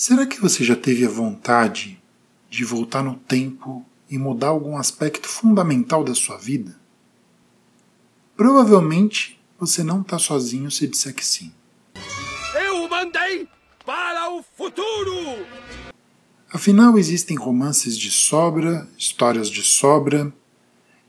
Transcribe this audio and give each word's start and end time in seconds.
Será 0.00 0.24
que 0.24 0.40
você 0.40 0.64
já 0.64 0.74
teve 0.74 1.04
a 1.04 1.10
vontade 1.10 2.02
de 2.48 2.64
voltar 2.64 3.02
no 3.02 3.16
tempo 3.16 3.84
e 4.08 4.16
mudar 4.16 4.46
algum 4.46 4.78
aspecto 4.78 5.28
fundamental 5.28 6.02
da 6.02 6.14
sua 6.14 6.38
vida? 6.38 6.74
Provavelmente 8.34 9.38
você 9.58 9.84
não 9.84 10.00
está 10.00 10.18
sozinho 10.18 10.70
se 10.70 10.88
disser 10.88 11.14
que 11.14 11.22
sim. 11.22 11.52
Eu 12.64 12.88
mandei 12.88 13.46
para 13.84 14.30
o 14.30 14.42
futuro! 14.56 15.46
Afinal, 16.50 16.98
existem 16.98 17.36
romances 17.36 17.94
de 17.98 18.10
sobra, 18.10 18.88
histórias 18.96 19.50
de 19.50 19.62
sobra, 19.62 20.32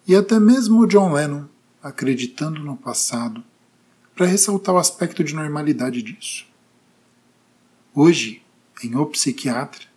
e 0.06 0.14
até 0.14 0.38
mesmo 0.38 0.86
John 0.86 1.14
Lennon 1.14 1.46
acreditando 1.82 2.60
no 2.60 2.76
passado 2.76 3.42
para 4.14 4.26
ressaltar 4.26 4.76
o 4.76 4.80
aspecto 4.80 5.24
de 5.24 5.34
normalidade 5.34 6.02
disso. 6.02 6.46
Hoje, 7.96 8.42
em 8.84 8.96
O 8.96 9.06
Psiquiatra, 9.06 9.92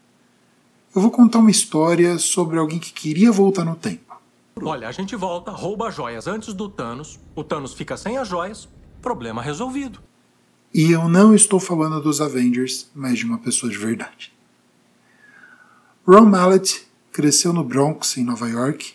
eu 0.95 1.01
vou 1.01 1.11
contar 1.11 1.41
uma 1.41 1.51
história 1.51 2.19
sobre 2.19 2.57
alguém 2.57 2.79
que 2.79 2.93
queria 2.93 3.32
voltar 3.32 3.65
no 3.65 3.75
tempo. 3.75 4.15
Olha, 4.63 4.89
a 4.89 4.93
gente 4.93 5.17
volta, 5.17 5.51
rouba 5.51 5.89
as 5.89 5.95
joias 5.96 6.29
antes 6.29 6.55
do 6.55 6.69
Thanos, 6.69 7.18
o 7.35 7.43
Thanos 7.43 7.75
fica 7.75 7.96
sem 7.96 8.17
as 8.17 8.29
joias, 8.29 8.68
problema 9.03 9.43
resolvido. 9.43 9.99
E 10.73 10.93
eu 10.93 11.09
não 11.09 11.35
estou 11.35 11.59
falando 11.59 12.01
dos 12.01 12.21
Avengers, 12.21 12.89
mas 12.95 13.18
de 13.18 13.25
uma 13.25 13.39
pessoa 13.39 13.71
de 13.71 13.79
verdade. 13.79 14.32
Ron 16.07 16.27
Mallet 16.27 16.87
cresceu 17.11 17.53
no 17.53 17.65
Bronx, 17.65 18.17
em 18.17 18.25
Nova 18.25 18.49
York. 18.49 18.95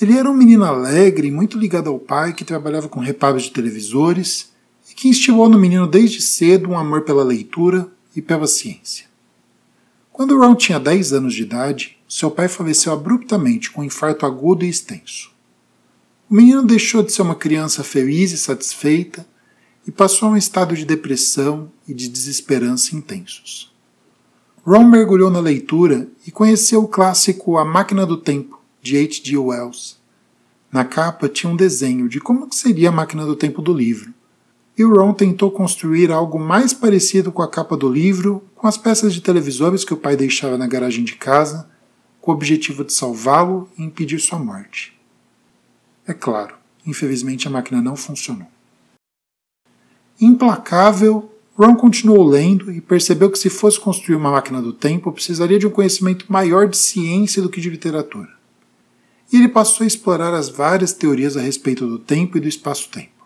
Ele 0.00 0.16
era 0.16 0.30
um 0.30 0.34
menino 0.34 0.64
alegre, 0.64 1.30
muito 1.30 1.58
ligado 1.58 1.90
ao 1.90 1.98
pai, 1.98 2.32
que 2.32 2.44
trabalhava 2.44 2.88
com 2.88 3.00
reparos 3.00 3.42
de 3.42 3.50
televisores 3.50 4.52
e 4.90 4.94
que 4.94 5.08
instigou 5.08 5.48
no 5.48 5.58
menino 5.58 5.86
desde 5.86 6.22
cedo 6.22 6.70
um 6.70 6.78
amor 6.78 7.02
pela 7.02 7.24
leitura 7.24 7.90
e 8.18 8.22
pela 8.22 8.48
ciência. 8.48 9.06
Quando 10.12 10.36
Ron 10.36 10.56
tinha 10.56 10.80
10 10.80 11.12
anos 11.12 11.34
de 11.34 11.42
idade, 11.42 11.96
seu 12.08 12.30
pai 12.30 12.48
faleceu 12.48 12.92
abruptamente 12.92 13.70
com 13.70 13.80
um 13.80 13.84
infarto 13.84 14.26
agudo 14.26 14.64
e 14.64 14.68
extenso. 14.68 15.30
O 16.28 16.34
menino 16.34 16.64
deixou 16.64 17.02
de 17.02 17.12
ser 17.12 17.22
uma 17.22 17.36
criança 17.36 17.84
feliz 17.84 18.32
e 18.32 18.36
satisfeita 18.36 19.24
e 19.86 19.92
passou 19.92 20.28
a 20.28 20.32
um 20.32 20.36
estado 20.36 20.74
de 20.74 20.84
depressão 20.84 21.70
e 21.86 21.94
de 21.94 22.08
desesperança 22.08 22.96
intensos. 22.96 23.72
Ron 24.66 24.88
mergulhou 24.88 25.30
na 25.30 25.38
leitura 25.38 26.08
e 26.26 26.32
conheceu 26.32 26.82
o 26.82 26.88
clássico 26.88 27.56
A 27.56 27.64
Máquina 27.64 28.04
do 28.04 28.16
Tempo, 28.16 28.60
de 28.82 28.98
H.G. 28.98 29.38
Wells. 29.38 29.96
Na 30.72 30.84
capa 30.84 31.28
tinha 31.28 31.50
um 31.50 31.56
desenho 31.56 32.08
de 32.08 32.20
como 32.20 32.52
seria 32.52 32.88
a 32.88 32.92
máquina 32.92 33.24
do 33.24 33.36
tempo 33.36 33.62
do 33.62 33.72
livro, 33.72 34.12
e 34.78 34.84
Ron 34.84 35.12
tentou 35.12 35.50
construir 35.50 36.12
algo 36.12 36.38
mais 36.38 36.72
parecido 36.72 37.32
com 37.32 37.42
a 37.42 37.50
capa 37.50 37.76
do 37.76 37.92
livro, 37.92 38.44
com 38.54 38.68
as 38.68 38.78
peças 38.78 39.12
de 39.12 39.20
televisores 39.20 39.84
que 39.84 39.92
o 39.92 39.96
pai 39.96 40.16
deixava 40.16 40.56
na 40.56 40.68
garagem 40.68 41.02
de 41.02 41.16
casa, 41.16 41.68
com 42.20 42.30
o 42.30 42.34
objetivo 42.34 42.84
de 42.84 42.92
salvá-lo 42.92 43.68
e 43.76 43.82
impedir 43.82 44.20
sua 44.20 44.38
morte. 44.38 44.96
É 46.06 46.14
claro, 46.14 46.54
infelizmente 46.86 47.48
a 47.48 47.50
máquina 47.50 47.82
não 47.82 47.96
funcionou. 47.96 48.46
Implacável, 50.20 51.28
Ron 51.56 51.74
continuou 51.74 52.24
lendo 52.24 52.70
e 52.70 52.80
percebeu 52.80 53.32
que 53.32 53.38
se 53.38 53.50
fosse 53.50 53.80
construir 53.80 54.14
uma 54.14 54.30
máquina 54.30 54.62
do 54.62 54.72
tempo, 54.72 55.10
precisaria 55.10 55.58
de 55.58 55.66
um 55.66 55.70
conhecimento 55.70 56.30
maior 56.30 56.68
de 56.68 56.76
ciência 56.76 57.42
do 57.42 57.50
que 57.50 57.60
de 57.60 57.68
literatura. 57.68 58.28
E 59.32 59.36
ele 59.36 59.48
passou 59.48 59.82
a 59.82 59.88
explorar 59.88 60.32
as 60.34 60.48
várias 60.48 60.92
teorias 60.92 61.36
a 61.36 61.40
respeito 61.40 61.84
do 61.84 61.98
tempo 61.98 62.38
e 62.38 62.40
do 62.40 62.46
espaço-tempo, 62.46 63.17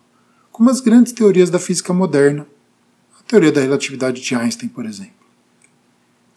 como 0.53 0.69
as 0.69 0.81
grandes 0.81 1.13
teorias 1.13 1.49
da 1.49 1.59
física 1.59 1.95
moderna, 1.95 2.47
a 3.19 3.23
teoria 3.23 3.51
da 3.51 3.63
relatividade 3.63 4.21
de 4.21 4.35
Einstein, 4.35 4.69
por 4.69 4.85
exemplo. 4.85 5.23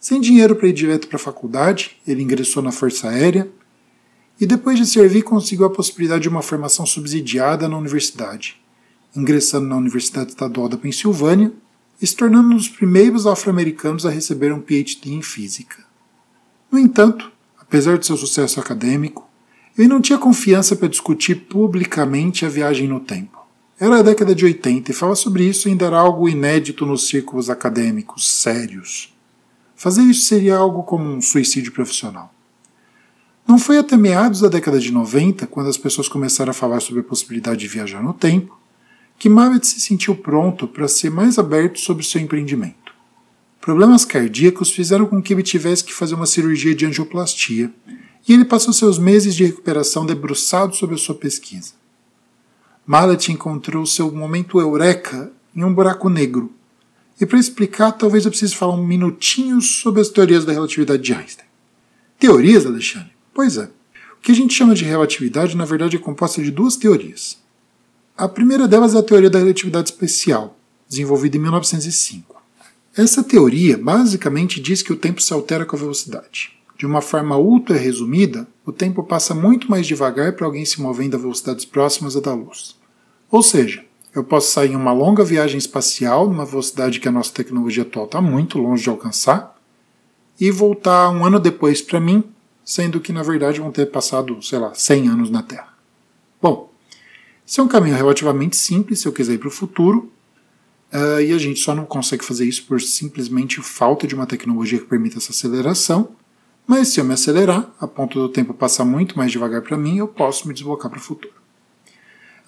Sem 0.00 0.20
dinheiro 0.20 0.56
para 0.56 0.68
ir 0.68 0.72
direto 0.72 1.06
para 1.06 1.16
a 1.16 1.20
faculdade, 1.20 1.98
ele 2.08 2.22
ingressou 2.22 2.62
na 2.62 2.72
Força 2.72 3.10
Aérea 3.10 3.48
e, 4.40 4.46
depois 4.46 4.78
de 4.78 4.86
servir, 4.86 5.22
conseguiu 5.22 5.66
a 5.66 5.70
possibilidade 5.70 6.22
de 6.22 6.28
uma 6.28 6.42
formação 6.42 6.86
subsidiada 6.86 7.68
na 7.68 7.76
universidade, 7.76 8.58
ingressando 9.14 9.66
na 9.66 9.76
Universidade 9.76 10.30
Estadual 10.30 10.68
da 10.68 10.78
Pensilvânia 10.78 11.52
e 12.00 12.06
se 12.06 12.16
tornando 12.16 12.50
um 12.50 12.56
dos 12.56 12.68
primeiros 12.68 13.26
afro-americanos 13.26 14.06
a 14.06 14.10
receber 14.10 14.52
um 14.52 14.60
PhD 14.60 15.12
em 15.12 15.22
física. 15.22 15.84
No 16.70 16.78
entanto, 16.78 17.30
apesar 17.58 17.98
de 17.98 18.06
seu 18.06 18.16
sucesso 18.16 18.60
acadêmico, 18.60 19.28
ele 19.76 19.88
não 19.88 20.00
tinha 20.00 20.18
confiança 20.18 20.74
para 20.74 20.88
discutir 20.88 21.34
publicamente 21.34 22.46
a 22.46 22.48
viagem 22.48 22.88
no 22.88 23.00
tempo. 23.00 23.45
Era 23.78 23.98
a 23.98 24.02
década 24.02 24.34
de 24.34 24.42
80 24.42 24.90
e 24.90 24.94
falar 24.94 25.16
sobre 25.16 25.44
isso 25.44 25.68
ainda 25.68 25.84
era 25.84 25.98
algo 25.98 26.26
inédito 26.26 26.86
nos 26.86 27.08
círculos 27.08 27.50
acadêmicos 27.50 28.26
sérios. 28.26 29.14
Fazer 29.74 30.00
isso 30.00 30.24
seria 30.24 30.56
algo 30.56 30.82
como 30.82 31.04
um 31.04 31.20
suicídio 31.20 31.72
profissional. 31.72 32.32
Não 33.46 33.58
foi 33.58 33.76
até 33.76 33.94
meados 33.94 34.40
da 34.40 34.48
década 34.48 34.80
de 34.80 34.90
90, 34.90 35.46
quando 35.46 35.68
as 35.68 35.76
pessoas 35.76 36.08
começaram 36.08 36.52
a 36.52 36.54
falar 36.54 36.80
sobre 36.80 37.00
a 37.00 37.04
possibilidade 37.04 37.60
de 37.60 37.68
viajar 37.68 38.02
no 38.02 38.14
tempo, 38.14 38.58
que 39.18 39.28
Mamet 39.28 39.66
se 39.66 39.78
sentiu 39.78 40.16
pronto 40.16 40.66
para 40.66 40.88
ser 40.88 41.10
mais 41.10 41.38
aberto 41.38 41.78
sobre 41.78 42.02
seu 42.02 42.20
empreendimento. 42.20 42.94
Problemas 43.60 44.06
cardíacos 44.06 44.70
fizeram 44.70 45.04
com 45.04 45.22
que 45.22 45.34
ele 45.34 45.42
tivesse 45.42 45.84
que 45.84 45.92
fazer 45.92 46.14
uma 46.14 46.26
cirurgia 46.26 46.74
de 46.74 46.86
angioplastia, 46.86 47.70
e 48.26 48.32
ele 48.32 48.44
passou 48.46 48.72
seus 48.72 48.98
meses 48.98 49.34
de 49.34 49.44
recuperação 49.44 50.06
debruçado 50.06 50.74
sobre 50.74 50.94
a 50.94 50.98
sua 50.98 51.14
pesquisa. 51.14 51.74
Mallet 52.86 53.32
encontrou 53.32 53.84
seu 53.84 54.12
momento 54.12 54.60
eureka 54.60 55.32
em 55.54 55.64
um 55.64 55.74
buraco 55.74 56.08
negro. 56.08 56.52
E 57.20 57.26
para 57.26 57.38
explicar, 57.38 57.90
talvez 57.90 58.24
eu 58.24 58.30
precise 58.30 58.54
falar 58.54 58.74
um 58.74 58.86
minutinho 58.86 59.60
sobre 59.60 60.00
as 60.00 60.08
teorias 60.08 60.44
da 60.44 60.52
relatividade 60.52 61.02
de 61.02 61.12
Einstein. 61.12 61.46
Teorias, 62.16 62.64
Alexandre? 62.64 63.10
Pois 63.34 63.56
é. 63.56 63.64
O 63.64 64.20
que 64.22 64.30
a 64.30 64.34
gente 64.34 64.54
chama 64.54 64.74
de 64.74 64.84
relatividade, 64.84 65.56
na 65.56 65.64
verdade, 65.64 65.96
é 65.96 65.98
composta 65.98 66.40
de 66.40 66.52
duas 66.52 66.76
teorias. 66.76 67.38
A 68.16 68.28
primeira 68.28 68.68
delas 68.68 68.94
é 68.94 68.98
a 68.98 69.02
teoria 69.02 69.30
da 69.30 69.40
relatividade 69.40 69.90
especial, 69.90 70.56
desenvolvida 70.88 71.36
em 71.36 71.40
1905. 71.40 72.40
Essa 72.96 73.22
teoria 73.22 73.76
basicamente 73.76 74.60
diz 74.60 74.80
que 74.80 74.92
o 74.92 74.96
tempo 74.96 75.20
se 75.20 75.32
altera 75.32 75.66
com 75.66 75.74
a 75.74 75.78
velocidade. 75.78 76.52
De 76.78 76.86
uma 76.86 77.02
forma 77.02 77.36
ultra 77.36 77.76
resumida, 77.76 78.46
o 78.66 78.72
tempo 78.72 79.04
passa 79.04 79.32
muito 79.32 79.70
mais 79.70 79.86
devagar 79.86 80.32
para 80.32 80.44
alguém 80.44 80.64
se 80.64 80.82
movendo 80.82 81.14
a 81.14 81.18
velocidades 81.18 81.64
próximas 81.64 82.16
à 82.16 82.20
da 82.20 82.34
luz. 82.34 82.76
Ou 83.30 83.40
seja, 83.40 83.84
eu 84.12 84.24
posso 84.24 84.50
sair 84.50 84.72
em 84.72 84.76
uma 84.76 84.92
longa 84.92 85.24
viagem 85.24 85.56
espacial 85.56 86.28
numa 86.28 86.44
velocidade 86.44 86.98
que 86.98 87.06
a 87.06 87.12
nossa 87.12 87.32
tecnologia 87.32 87.84
atual 87.84 88.06
está 88.06 88.20
muito 88.20 88.58
longe 88.58 88.82
de 88.82 88.90
alcançar 88.90 89.56
e 90.40 90.50
voltar 90.50 91.10
um 91.10 91.24
ano 91.24 91.38
depois 91.38 91.80
para 91.80 92.00
mim, 92.00 92.24
sendo 92.64 93.00
que 93.00 93.12
na 93.12 93.22
verdade 93.22 93.60
vão 93.60 93.70
ter 93.70 93.86
passado, 93.86 94.42
sei 94.42 94.58
lá, 94.58 94.74
100 94.74 95.08
anos 95.08 95.30
na 95.30 95.42
Terra. 95.42 95.72
Bom, 96.42 96.72
esse 97.46 97.60
é 97.60 97.62
um 97.62 97.68
caminho 97.68 97.94
relativamente 97.94 98.56
simples 98.56 98.98
se 98.98 99.06
eu 99.06 99.12
quiser 99.12 99.34
ir 99.34 99.38
para 99.38 99.48
o 99.48 99.52
futuro, 99.52 100.10
uh, 100.92 101.20
e 101.20 101.32
a 101.32 101.38
gente 101.38 101.60
só 101.60 101.72
não 101.72 101.84
consegue 101.84 102.24
fazer 102.24 102.44
isso 102.44 102.64
por 102.64 102.80
simplesmente 102.80 103.62
falta 103.62 104.06
de 104.08 104.14
uma 104.14 104.26
tecnologia 104.26 104.80
que 104.80 104.86
permita 104.86 105.18
essa 105.18 105.30
aceleração. 105.30 106.08
Mas 106.66 106.88
se 106.88 107.00
eu 107.00 107.04
me 107.04 107.14
acelerar, 107.14 107.72
a 107.80 107.86
ponto 107.86 108.18
do 108.18 108.28
tempo 108.28 108.52
passar 108.52 108.84
muito 108.84 109.16
mais 109.16 109.30
devagar 109.30 109.62
para 109.62 109.76
mim, 109.76 109.98
eu 109.98 110.08
posso 110.08 110.48
me 110.48 110.54
deslocar 110.54 110.90
para 110.90 110.98
o 110.98 111.02
futuro. 111.02 111.34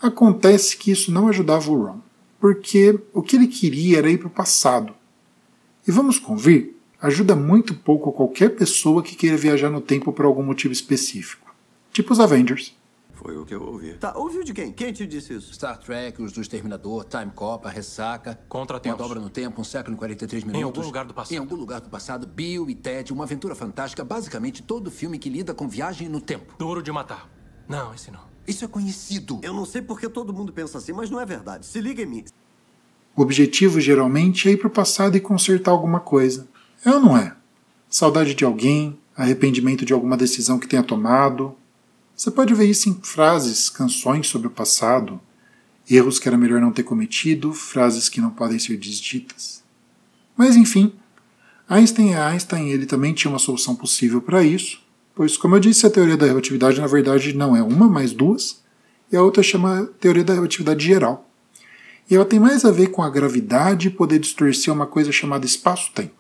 Acontece 0.03 0.77
que 0.77 0.91
isso 0.91 1.13
não 1.13 1.29
ajudava 1.29 1.71
o 1.71 1.85
Ron, 1.85 2.01
porque 2.41 2.99
o 3.13 3.23
que 3.23 3.37
ele 3.37 3.47
queria 3.47 3.99
era 3.99 4.11
ir 4.11 4.19
para 4.19 4.29
o 4.29 4.31
passado. 4.31 4.93
E 5.87 5.91
vamos 5.91 6.19
convir, 6.19 6.77
ajuda 7.01 7.37
muito 7.37 7.75
pouco 7.75 8.13
qualquer 8.13 8.51
pessoa 8.51 9.03
que 9.03 9.17
queira 9.17 9.37
viajar 9.37 9.71
no 9.71 9.81
tempo 9.81 10.13
por 10.13 10.25
algum 10.25 10.43
motivo 10.43 10.73
específico, 10.73 11.55
tipo 11.93 12.13
os 12.13 12.21
Avengers. 12.21 12.78
Foi 13.21 13.37
o 13.37 13.45
que 13.45 13.53
eu 13.53 13.61
ouvi. 13.61 13.95
Tá, 13.95 14.17
ouviu 14.17 14.45
de 14.45 14.55
quem? 14.55 14.73
Quem 14.73 14.93
te 14.93 15.05
disse 15.05 15.35
isso? 15.35 15.53
Star 15.53 15.77
Trek, 15.77 16.23
os 16.23 16.31
do 16.31 16.41
Exterminador, 16.41 17.05
Time 17.05 17.33
Cop, 17.35 17.67
a 17.67 17.71
Ressaca. 17.71 18.39
Contratempos. 18.49 19.01
Uma 19.01 19.09
dobra 19.09 19.21
no 19.21 19.29
tempo, 19.29 19.61
um 19.61 19.65
século 19.65 19.95
em 19.95 19.99
43 19.99 20.45
minutos. 20.45 20.61
Em 20.61 20.65
algum 20.65 20.83
lugar 20.83 21.05
do 21.05 21.13
passado. 21.13 21.35
Em 21.35 21.39
algum 21.39 21.57
lugar 21.57 21.81
do 21.81 21.91
passado, 21.91 22.29
Bill 22.29 22.71
e 22.71 22.77
Ted, 22.77 23.13
uma 23.13 23.25
aventura 23.25 23.57
fantástica. 23.57 24.05
Basicamente, 24.05 24.63
todo 24.63 24.89
filme 24.89 25.19
que 25.19 25.29
lida 25.29 25.53
com 25.53 25.67
viagem 25.67 26.09
no 26.09 26.21
tempo. 26.21 26.55
Duro 26.57 26.81
de 26.81 26.93
matar. 26.93 27.29
Não, 27.69 27.93
esse 27.93 28.09
não. 28.13 28.21
Isso 28.47 28.65
é 28.65 28.69
conhecido. 28.69 29.41
Eu 29.43 29.53
não 29.53 29.65
sei 29.65 29.83
porque 29.83 30.09
todo 30.09 30.33
mundo 30.33 30.53
pensa 30.53 30.79
assim, 30.79 30.93
mas 30.93 31.11
não 31.11 31.21
é 31.21 31.27
verdade. 31.27 31.67
Se 31.67 31.81
liga 31.81 32.01
em 32.01 32.07
mim. 32.07 32.25
O 33.17 33.23
objetivo 33.23 33.81
geralmente 33.81 34.49
é 34.49 34.53
ir 34.53 34.59
para 34.59 34.69
o 34.69 34.71
passado 34.71 35.17
e 35.17 35.21
consertar 35.21 35.73
alguma 35.73 35.99
coisa. 35.99 36.47
É 36.85 36.91
ou 36.91 37.01
não 37.01 37.17
é? 37.17 37.35
Saudade 37.91 38.33
de 38.33 38.45
alguém, 38.45 38.97
arrependimento 39.17 39.85
de 39.85 39.93
alguma 39.93 40.17
decisão 40.17 40.57
que 40.57 40.69
tenha 40.69 40.85
tomado, 40.85 41.57
você 42.19 42.33
pode 42.33 42.53
ver 42.53 42.65
isso 42.65 42.89
em 42.89 42.99
frases, 43.01 43.71
canções 43.71 44.27
sobre 44.27 44.49
o 44.49 44.51
passado, 44.51 45.21
erros 45.89 46.19
que 46.19 46.27
era 46.27 46.37
melhor 46.37 46.61
não 46.61 46.73
ter 46.73 46.83
cometido, 46.83 47.53
frases 47.53 48.09
que 48.09 48.21
não 48.21 48.31
podem 48.31 48.59
ser 48.59 48.77
desditas. 48.77 49.63
Mas 50.37 50.57
enfim, 50.57 50.93
Einstein 51.69 52.15
é 52.15 52.21
Einstein, 52.21 52.71
ele 52.71 52.87
também 52.87 53.15
tinha 53.15 53.31
uma 53.31 53.39
solução 53.39 53.77
possível 53.77 54.21
para 54.21 54.43
isso, 54.43 54.83
pois, 55.15 55.37
como 55.37 55.55
eu 55.55 55.61
disse, 55.61 55.87
a 55.87 55.91
teoria 55.91 56.17
da 56.17 56.27
relatividade 56.27 56.81
na 56.81 56.89
verdade 56.89 57.33
não 57.35 57.55
é 57.55 57.63
uma, 57.63 57.89
mas 57.89 58.13
duas, 58.13 58.65
e 59.13 59.17
a 59.17 59.23
outra 59.23 59.41
chama 59.41 59.89
teoria 60.01 60.25
da 60.25 60.35
relatividade 60.35 60.85
geral. 60.85 61.31
E 62.11 62.17
ela 62.17 62.25
tem 62.25 62.41
mais 62.41 62.65
a 62.65 62.73
ver 62.73 62.89
com 62.89 63.01
a 63.01 63.11
gravidade 63.11 63.91
poder 63.91 64.19
distorcer 64.19 64.75
uma 64.75 64.89
coisa 64.89 65.13
chamada 65.13 65.47
espaço-tempo. 65.47 66.18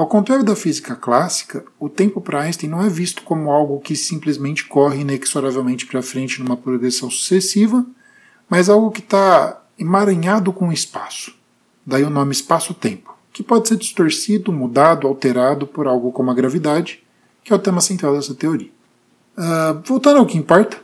Ao 0.00 0.06
contrário 0.06 0.42
da 0.42 0.56
física 0.56 0.96
clássica, 0.96 1.62
o 1.78 1.86
tempo 1.86 2.22
para 2.22 2.40
Einstein 2.40 2.70
não 2.70 2.82
é 2.82 2.88
visto 2.88 3.22
como 3.22 3.50
algo 3.50 3.78
que 3.80 3.94
simplesmente 3.94 4.64
corre 4.64 5.02
inexoravelmente 5.02 5.84
para 5.84 6.00
frente 6.00 6.42
numa 6.42 6.56
progressão 6.56 7.10
sucessiva, 7.10 7.84
mas 8.48 8.70
algo 8.70 8.90
que 8.90 9.00
está 9.00 9.62
emaranhado 9.78 10.54
com 10.54 10.68
o 10.68 10.72
espaço. 10.72 11.34
Daí 11.84 12.02
o 12.02 12.08
nome 12.08 12.32
espaço-tempo, 12.32 13.14
que 13.30 13.42
pode 13.42 13.68
ser 13.68 13.76
distorcido, 13.76 14.50
mudado, 14.50 15.06
alterado 15.06 15.66
por 15.66 15.86
algo 15.86 16.10
como 16.12 16.30
a 16.30 16.34
gravidade, 16.34 17.04
que 17.44 17.52
é 17.52 17.56
o 17.56 17.58
tema 17.58 17.82
central 17.82 18.14
dessa 18.16 18.34
teoria. 18.34 18.70
Uh, 19.36 19.82
voltando 19.84 20.16
ao 20.16 20.24
que 20.24 20.38
importa, 20.38 20.78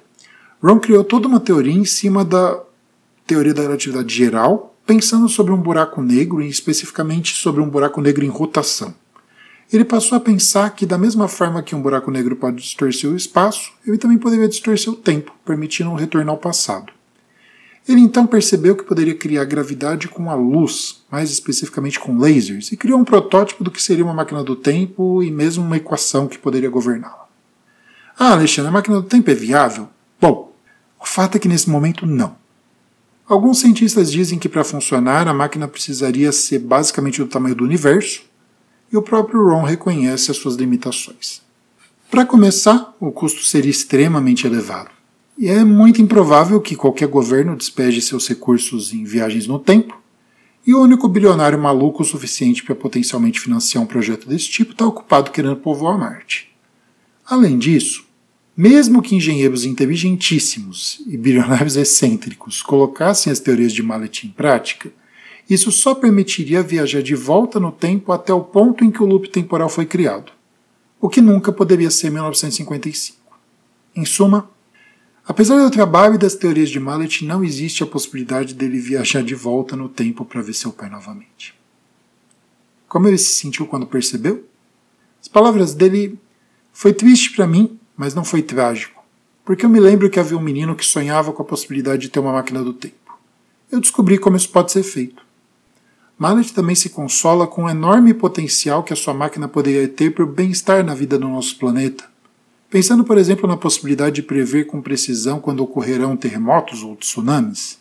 Ron 0.63 0.79
criou 0.79 1.03
toda 1.03 1.27
uma 1.27 1.41
teoria 1.41 1.73
em 1.73 1.87
cima 1.87 2.23
da 2.23 2.61
teoria 3.27 3.55
da 3.55 3.63
relatividade 3.63 4.15
geral, 4.15 4.77
pensando 4.85 5.27
sobre 5.27 5.55
um 5.55 5.63
buraco 5.63 6.03
negro 6.03 6.43
e 6.43 6.51
especificamente 6.51 7.35
sobre 7.35 7.63
um 7.63 7.71
buraco 7.71 8.03
negro 8.03 8.23
em 8.23 8.29
rotação. 8.29 8.95
Ele 9.73 9.85
passou 9.85 10.17
a 10.17 10.21
pensar 10.21 10.71
que, 10.71 10.87
da 10.87 10.97
mesma 10.97 11.27
forma 11.27 11.63
que 11.63 11.75
um 11.75 11.83
buraco 11.83 12.11
negro 12.11 12.37
pode 12.37 12.57
distorcer 12.57 13.11
o 13.11 13.17
espaço, 13.17 13.73
ele 13.87 13.99
também 13.99 14.17
poderia 14.17 14.49
distorcer 14.49 14.93
o 14.93 14.97
tempo, 14.97 15.33
permitindo 15.45 15.91
um 15.91 15.95
retorno 15.95 16.31
ao 16.31 16.39
passado. 16.39 16.93
Ele 17.89 18.01
então 18.01 18.27
percebeu 18.27 18.75
que 18.75 18.85
poderia 18.85 19.15
criar 19.15 19.45
gravidade 19.45 20.09
com 20.09 20.29
a 20.29 20.35
luz, 20.35 21.05
mais 21.11 21.31
especificamente 21.31 22.01
com 22.01 22.19
lasers, 22.19 22.73
e 22.73 22.77
criou 22.77 22.99
um 22.99 23.05
protótipo 23.05 23.63
do 23.63 23.71
que 23.71 23.83
seria 23.83 24.05
uma 24.05 24.15
máquina 24.15 24.43
do 24.43 24.57
tempo 24.57 25.23
e 25.23 25.31
mesmo 25.31 25.65
uma 25.65 25.77
equação 25.77 26.27
que 26.27 26.39
poderia 26.39 26.71
governá-la. 26.71 27.27
Ah, 28.19 28.33
Alexandre, 28.33 28.71
a 28.71 28.73
máquina 28.73 29.01
do 29.01 29.07
tempo 29.07 29.31
é 29.31 29.35
viável? 29.35 29.89
Bom, 30.21 30.53
o 31.01 31.07
fato 31.07 31.37
é 31.37 31.39
que 31.39 31.49
nesse 31.49 31.71
momento 31.71 32.07
não. 32.07 32.37
Alguns 33.29 33.59
cientistas 33.59 34.11
dizem 34.11 34.39
que 34.39 34.49
para 34.49 34.65
funcionar 34.65 35.29
a 35.29 35.35
máquina 35.35 35.69
precisaria 35.69 36.33
ser 36.33 36.61
basicamente 36.61 37.21
do 37.21 37.29
tamanho 37.29 37.55
do 37.55 37.65
universo, 37.65 38.23
e 38.93 38.97
o 38.97 39.03
próprio 39.03 39.45
Ron 39.45 39.63
reconhece 39.63 40.31
as 40.31 40.37
suas 40.37 40.57
limitações. 40.57 41.43
Para 42.11 42.25
começar, 42.25 42.95
o 43.01 43.11
custo 43.11 43.45
seria 43.45 43.71
extremamente 43.71 44.47
elevado, 44.47 44.91
e 45.37 45.49
é 45.49 45.65
muito 45.65 46.01
improvável 46.01 46.61
que 46.61 46.77
qualquer 46.77 47.09
governo 47.09 47.57
despeje 47.57 48.01
seus 48.01 48.29
recursos 48.29 48.93
em 48.93 49.05
viagens 49.05 49.47
no 49.47 49.59
tempo, 49.59 50.01
e 50.67 50.75
o 50.75 50.81
único 50.81 51.09
bilionário 51.09 51.59
maluco 51.59 52.03
o 52.03 52.07
suficiente 52.07 52.63
para 52.65 52.75
potencialmente 52.75 53.39
financiar 53.39 53.85
um 53.85 53.87
projeto 53.87 54.29
desse 54.29 54.49
tipo 54.49 54.73
está 54.73 54.85
ocupado 54.85 55.31
querendo 55.31 55.57
povoar 55.57 55.99
Marte. 55.99 56.51
Além 57.25 57.59
disso, 57.59 58.05
mesmo 58.57 59.03
que 59.03 59.15
engenheiros 59.15 59.65
inteligentíssimos 59.65 61.03
e 61.07 61.17
bilionários 61.17 61.77
excêntricos 61.77 62.63
colocassem 62.63 63.33
as 63.33 63.39
teorias 63.39 63.73
de 63.73 63.83
Mallet 63.83 64.27
em 64.27 64.31
prática, 64.31 64.91
isso 65.49 65.71
só 65.71 65.95
permitiria 65.95 66.63
viajar 66.63 67.03
de 67.03 67.15
volta 67.15 67.61
no 67.61 67.71
tempo 67.71 68.13
até 68.13 68.33
o 68.33 68.43
ponto 68.43 68.85
em 68.85 68.91
que 68.91 69.03
o 69.03 69.07
loop 69.07 69.29
temporal 69.29 69.69
foi 69.69 69.87
criado, 69.87 70.33
o 71.01 71.09
que 71.09 71.21
nunca 71.21 71.53
poderia 71.53 71.91
ser 71.91 72.11
1955. 72.11 73.19
Em 73.95 74.05
suma, 74.05 74.51
apesar 75.25 75.63
do 75.63 75.71
trabalho 75.71 76.17
e 76.17 76.19
das 76.19 76.35
teorias 76.35 76.69
de 76.69 76.81
Mallet, 76.81 77.25
não 77.25 77.45
existe 77.45 77.83
a 77.83 77.87
possibilidade 77.87 78.55
dele 78.55 78.79
viajar 78.79 79.23
de 79.23 79.35
volta 79.35 79.77
no 79.77 79.89
tempo 79.89 80.25
para 80.25 80.43
ver 80.43 80.55
seu 80.55 80.73
pai 80.73 80.91
novamente. 80.91 81.55
Como 82.89 83.09
ele 83.09 83.19
se 83.19 83.31
sentiu 83.31 83.67
quando 83.67 83.87
percebeu? 83.87 84.45
As 85.21 85.29
palavras 85.29 85.75
dele 85.75 86.19
foi 86.73 86.93
triste 86.93 87.33
para 87.33 87.47
mim 87.47 87.79
mas 87.97 88.15
não 88.15 88.25
foi 88.25 88.43
trágico, 88.43 89.03
porque 89.45 89.65
eu 89.65 89.71
me 89.71 89.81
lembro 89.81 90.11
que 90.11 90.21
havia 90.21 90.37
um 90.37 90.43
menino 90.43 90.77
que 90.77 90.85
sonhava 90.85 91.33
com 91.33 91.43
a 91.43 91.47
possibilidade 91.47 92.03
de 92.03 92.09
ter 92.11 92.21
uma 92.21 92.33
máquina 92.33 92.63
do 92.63 92.73
tempo. 92.73 93.17
Eu 93.73 93.81
descobri 93.81 94.19
como 94.19 94.37
isso 94.37 94.51
pode 94.51 94.71
ser 94.71 94.83
feito. 94.83 95.25
Mallet 96.19 96.55
também 96.55 96.75
se 96.75 96.89
consola 96.89 97.47
com 97.47 97.65
o 97.65 97.69
enorme 97.69 98.15
potencial 98.15 98.83
que 98.83 98.93
a 98.93 98.97
sua 98.97 99.13
máquina 99.13 99.47
poderia 99.47 99.87
ter 99.87 100.15
para 100.15 100.25
o 100.25 100.27
bem-estar 100.27 100.83
na 100.83 100.95
vida 100.95 101.19
do 101.19 101.29
nosso 101.29 101.59
planeta, 101.59 102.09
pensando, 102.71 103.05
por 103.05 103.19
exemplo, 103.19 103.47
na 103.47 103.57
possibilidade 103.57 104.17
de 104.17 104.23
prever 104.23 104.67
com 104.67 104.81
precisão 104.81 105.39
quando 105.39 105.61
ocorrerão 105.61 106.17
terremotos 106.17 106.83
ou 106.83 106.97
tsunamis. 106.97 107.79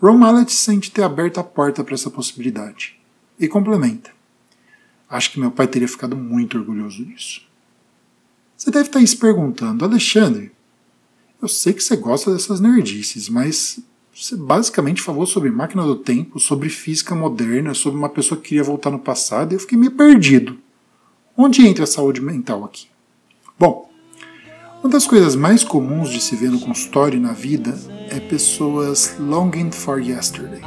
Ron 0.00 0.18
Mallet 0.18 0.50
sente 0.50 0.90
ter 0.90 1.02
aberto 1.02 1.38
a 1.38 1.44
porta 1.44 1.84
para 1.84 1.94
essa 1.94 2.10
possibilidade 2.10 2.98
e 3.38 3.46
complementa. 3.46 4.10
Acho 5.08 5.30
que 5.30 5.40
meu 5.40 5.52
pai 5.52 5.68
teria 5.68 5.88
ficado 5.88 6.16
muito 6.16 6.58
orgulhoso 6.58 7.04
disso. 7.04 7.42
Você 8.56 8.70
deve 8.70 8.88
estar 8.88 9.06
se 9.06 9.16
perguntando, 9.16 9.84
Alexandre, 9.84 10.52
eu 11.40 11.48
sei 11.48 11.72
que 11.72 11.82
você 11.82 11.96
gosta 11.96 12.32
dessas 12.32 12.60
nerdices, 12.60 13.28
mas 13.28 13.78
você 14.20 14.36
basicamente 14.36 15.00
falou 15.00 15.24
sobre 15.24 15.50
máquina 15.50 15.82
do 15.82 15.96
tempo, 15.96 16.38
sobre 16.38 16.68
física 16.68 17.14
moderna, 17.14 17.72
sobre 17.72 17.98
uma 17.98 18.08
pessoa 18.10 18.38
que 18.38 18.50
queria 18.50 18.62
voltar 18.62 18.90
no 18.90 18.98
passado, 18.98 19.52
e 19.52 19.56
eu 19.56 19.60
fiquei 19.60 19.78
meio 19.78 19.92
perdido. 19.92 20.58
Onde 21.34 21.66
entra 21.66 21.84
a 21.84 21.86
saúde 21.86 22.20
mental 22.20 22.62
aqui? 22.64 22.88
Bom, 23.58 23.90
uma 24.82 24.90
das 24.90 25.06
coisas 25.06 25.34
mais 25.34 25.64
comuns 25.64 26.10
de 26.10 26.20
se 26.20 26.36
ver 26.36 26.50
no 26.50 26.60
consultório 26.60 27.16
e 27.16 27.20
na 27.20 27.32
vida 27.32 27.78
é 28.10 28.20
pessoas 28.20 29.16
longing 29.18 29.72
for 29.72 29.98
yesterday, 29.98 30.60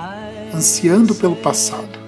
ansiando 0.52 1.14
pelo 1.14 1.36
passado. 1.36 2.02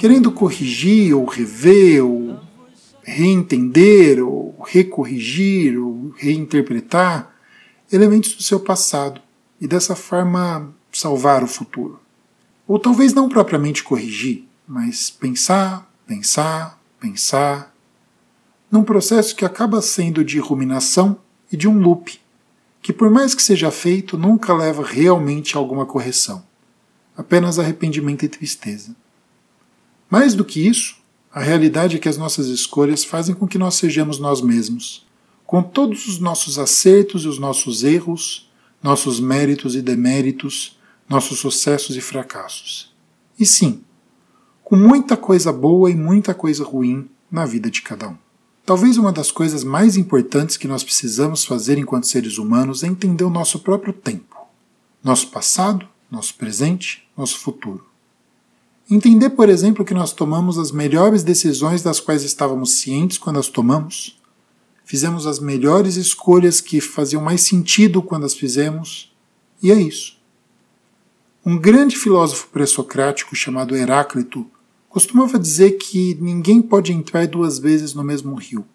querendo 0.00 0.32
corrigir 0.32 1.14
ou 1.14 1.26
rever 1.26 2.02
ou 2.02 2.29
reentender 3.20 4.26
ou 4.26 4.58
recorrigir 4.66 5.78
ou 5.78 6.14
reinterpretar 6.16 7.34
elementos 7.92 8.34
do 8.34 8.42
seu 8.42 8.58
passado 8.58 9.20
e 9.60 9.68
dessa 9.68 9.94
forma 9.94 10.74
salvar 10.90 11.44
o 11.44 11.46
futuro. 11.46 12.00
Ou 12.66 12.78
talvez 12.78 13.12
não 13.12 13.28
propriamente 13.28 13.84
corrigir, 13.84 14.44
mas 14.66 15.10
pensar, 15.10 15.92
pensar, 16.06 16.80
pensar, 16.98 17.74
num 18.70 18.82
processo 18.82 19.36
que 19.36 19.44
acaba 19.44 19.82
sendo 19.82 20.24
de 20.24 20.38
ruminação 20.38 21.18
e 21.52 21.56
de 21.56 21.68
um 21.68 21.78
loop, 21.78 22.18
que 22.80 22.92
por 22.92 23.10
mais 23.10 23.34
que 23.34 23.42
seja 23.42 23.70
feito, 23.70 24.16
nunca 24.16 24.54
leva 24.54 24.82
realmente 24.82 25.56
a 25.56 25.58
alguma 25.58 25.84
correção, 25.84 26.42
apenas 27.14 27.58
arrependimento 27.58 28.24
e 28.24 28.28
tristeza. 28.28 28.96
Mais 30.08 30.34
do 30.34 30.44
que 30.44 30.66
isso, 30.66 30.99
a 31.32 31.40
realidade 31.40 31.96
é 31.96 31.98
que 31.98 32.08
as 32.08 32.16
nossas 32.16 32.48
escolhas 32.48 33.04
fazem 33.04 33.34
com 33.34 33.46
que 33.46 33.58
nós 33.58 33.74
sejamos 33.74 34.18
nós 34.18 34.40
mesmos, 34.40 35.06
com 35.46 35.62
todos 35.62 36.08
os 36.08 36.18
nossos 36.18 36.58
acertos 36.58 37.24
e 37.24 37.28
os 37.28 37.38
nossos 37.38 37.84
erros, 37.84 38.50
nossos 38.82 39.20
méritos 39.20 39.76
e 39.76 39.82
deméritos, 39.82 40.78
nossos 41.08 41.38
sucessos 41.38 41.96
e 41.96 42.00
fracassos. 42.00 42.92
E 43.38 43.46
sim, 43.46 43.82
com 44.64 44.76
muita 44.76 45.16
coisa 45.16 45.52
boa 45.52 45.90
e 45.90 45.94
muita 45.94 46.34
coisa 46.34 46.64
ruim 46.64 47.08
na 47.30 47.46
vida 47.46 47.70
de 47.70 47.82
cada 47.82 48.08
um. 48.08 48.16
Talvez 48.64 48.96
uma 48.96 49.12
das 49.12 49.30
coisas 49.30 49.64
mais 49.64 49.96
importantes 49.96 50.56
que 50.56 50.68
nós 50.68 50.84
precisamos 50.84 51.44
fazer 51.44 51.78
enquanto 51.78 52.06
seres 52.06 52.38
humanos 52.38 52.84
é 52.84 52.86
entender 52.86 53.24
o 53.24 53.30
nosso 53.30 53.60
próprio 53.60 53.92
tempo, 53.92 54.36
nosso 55.02 55.28
passado, 55.28 55.88
nosso 56.10 56.34
presente, 56.34 57.08
nosso 57.16 57.38
futuro. 57.38 57.89
Entender, 58.90 59.30
por 59.30 59.48
exemplo, 59.48 59.84
que 59.84 59.94
nós 59.94 60.12
tomamos 60.12 60.58
as 60.58 60.72
melhores 60.72 61.22
decisões 61.22 61.80
das 61.80 62.00
quais 62.00 62.24
estávamos 62.24 62.80
cientes 62.80 63.18
quando 63.18 63.38
as 63.38 63.48
tomamos. 63.48 64.20
Fizemos 64.84 65.28
as 65.28 65.38
melhores 65.38 65.94
escolhas 65.94 66.60
que 66.60 66.80
faziam 66.80 67.22
mais 67.22 67.42
sentido 67.42 68.02
quando 68.02 68.26
as 68.26 68.34
fizemos. 68.34 69.14
E 69.62 69.70
é 69.70 69.80
isso. 69.80 70.18
Um 71.46 71.56
grande 71.56 71.96
filósofo 71.96 72.48
pré-socrático 72.48 73.36
chamado 73.36 73.76
Heráclito 73.76 74.44
costumava 74.88 75.38
dizer 75.38 75.78
que 75.78 76.18
ninguém 76.20 76.60
pode 76.60 76.92
entrar 76.92 77.28
duas 77.28 77.60
vezes 77.60 77.94
no 77.94 78.02
mesmo 78.02 78.34
rio, 78.34 78.66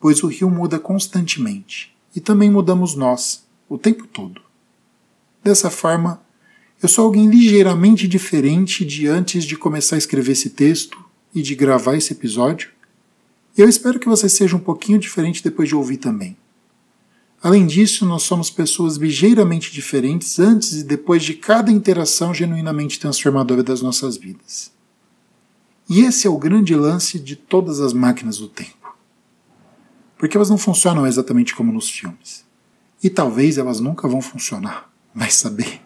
pois 0.00 0.24
o 0.24 0.26
rio 0.26 0.50
muda 0.50 0.78
constantemente 0.80 1.96
e 2.14 2.20
também 2.20 2.50
mudamos 2.50 2.96
nós, 2.96 3.46
o 3.68 3.78
tempo 3.78 4.08
todo. 4.08 4.42
Dessa 5.42 5.70
forma, 5.70 6.20
eu 6.82 6.88
sou 6.88 7.04
alguém 7.04 7.28
ligeiramente 7.28 8.08
diferente 8.08 8.84
de 8.84 9.06
antes 9.06 9.44
de 9.44 9.56
começar 9.56 9.96
a 9.96 9.98
escrever 9.98 10.32
esse 10.32 10.50
texto 10.50 10.98
e 11.34 11.42
de 11.42 11.54
gravar 11.54 11.96
esse 11.96 12.12
episódio, 12.12 12.70
e 13.56 13.60
eu 13.60 13.68
espero 13.68 13.98
que 13.98 14.08
você 14.08 14.28
seja 14.28 14.56
um 14.56 14.60
pouquinho 14.60 14.98
diferente 14.98 15.42
depois 15.42 15.68
de 15.68 15.74
ouvir 15.74 15.98
também. 15.98 16.36
Além 17.42 17.66
disso, 17.66 18.06
nós 18.06 18.22
somos 18.22 18.50
pessoas 18.50 18.96
ligeiramente 18.96 19.72
diferentes 19.72 20.38
antes 20.38 20.72
e 20.72 20.84
depois 20.84 21.22
de 21.22 21.34
cada 21.34 21.70
interação 21.70 22.32
genuinamente 22.32 22.98
transformadora 23.00 23.62
das 23.62 23.82
nossas 23.82 24.16
vidas. 24.16 24.70
E 25.88 26.02
esse 26.02 26.26
é 26.26 26.30
o 26.30 26.38
grande 26.38 26.74
lance 26.74 27.18
de 27.18 27.34
todas 27.34 27.80
as 27.80 27.92
máquinas 27.92 28.38
do 28.38 28.46
tempo. 28.46 28.94
Porque 30.16 30.36
elas 30.36 30.50
não 30.50 30.58
funcionam 30.58 31.06
exatamente 31.06 31.54
como 31.54 31.72
nos 31.72 31.90
filmes. 31.90 32.44
E 33.02 33.08
talvez 33.08 33.56
elas 33.56 33.80
nunca 33.80 34.06
vão 34.06 34.20
funcionar, 34.20 34.90
vai 35.14 35.30
saber. 35.30 35.80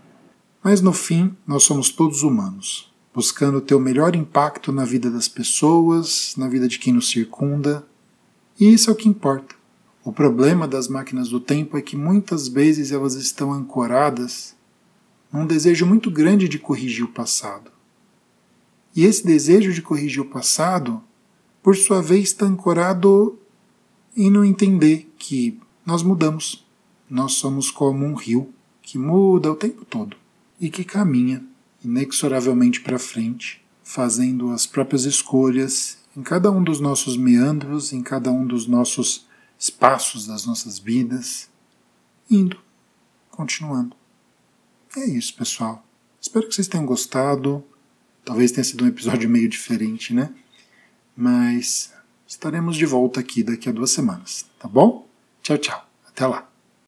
Mas 0.64 0.80
no 0.80 0.94
fim, 0.94 1.36
nós 1.46 1.64
somos 1.64 1.90
todos 1.90 2.22
humanos, 2.22 2.90
buscando 3.12 3.60
ter 3.60 3.74
o 3.74 3.80
melhor 3.80 4.16
impacto 4.16 4.72
na 4.72 4.86
vida 4.86 5.10
das 5.10 5.28
pessoas, 5.28 6.34
na 6.38 6.48
vida 6.48 6.66
de 6.66 6.78
quem 6.78 6.90
nos 6.90 7.10
circunda. 7.10 7.86
E 8.58 8.72
isso 8.72 8.88
é 8.88 8.92
o 8.94 8.96
que 8.96 9.06
importa. 9.06 9.54
O 10.02 10.10
problema 10.10 10.66
das 10.66 10.88
máquinas 10.88 11.28
do 11.28 11.38
tempo 11.38 11.76
é 11.76 11.82
que 11.82 11.98
muitas 11.98 12.48
vezes 12.48 12.92
elas 12.92 13.12
estão 13.12 13.52
ancoradas 13.52 14.56
num 15.30 15.46
desejo 15.46 15.84
muito 15.84 16.10
grande 16.10 16.48
de 16.48 16.58
corrigir 16.58 17.04
o 17.04 17.12
passado. 17.12 17.70
E 18.96 19.04
esse 19.04 19.22
desejo 19.22 19.70
de 19.70 19.82
corrigir 19.82 20.22
o 20.22 20.30
passado, 20.30 21.02
por 21.62 21.76
sua 21.76 22.00
vez, 22.00 22.28
está 22.28 22.46
ancorado 22.46 23.38
em 24.16 24.30
não 24.30 24.42
entender 24.42 25.12
que 25.18 25.60
nós 25.84 26.02
mudamos. 26.02 26.64
Nós 27.10 27.32
somos 27.32 27.70
como 27.70 28.06
um 28.06 28.14
rio 28.14 28.48
que 28.80 28.96
muda 28.96 29.52
o 29.52 29.56
tempo 29.56 29.84
todo 29.84 30.23
e 30.60 30.70
que 30.70 30.84
caminha 30.84 31.44
inexoravelmente 31.84 32.80
para 32.80 32.98
frente, 32.98 33.64
fazendo 33.82 34.50
as 34.50 34.66
próprias 34.66 35.04
escolhas 35.04 35.98
em 36.16 36.22
cada 36.22 36.50
um 36.50 36.62
dos 36.62 36.80
nossos 36.80 37.16
meandros, 37.16 37.92
em 37.92 38.02
cada 38.02 38.30
um 38.30 38.46
dos 38.46 38.66
nossos 38.66 39.26
espaços 39.58 40.26
das 40.26 40.46
nossas 40.46 40.78
vidas, 40.78 41.48
indo, 42.30 42.58
continuando. 43.30 43.96
É 44.96 45.04
isso, 45.04 45.34
pessoal. 45.34 45.84
Espero 46.20 46.48
que 46.48 46.54
vocês 46.54 46.68
tenham 46.68 46.86
gostado. 46.86 47.64
Talvez 48.24 48.52
tenha 48.52 48.64
sido 48.64 48.84
um 48.84 48.88
episódio 48.88 49.28
meio 49.28 49.48
diferente, 49.48 50.14
né? 50.14 50.32
Mas 51.16 51.92
estaremos 52.26 52.76
de 52.76 52.86
volta 52.86 53.20
aqui 53.20 53.42
daqui 53.42 53.68
a 53.68 53.72
duas 53.72 53.90
semanas, 53.90 54.46
tá 54.58 54.68
bom? 54.68 55.06
Tchau, 55.42 55.58
tchau. 55.58 55.86
Até 56.08 56.26
lá. 56.26 56.53